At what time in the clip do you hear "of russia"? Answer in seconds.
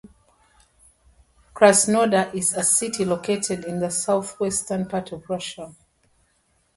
5.11-5.75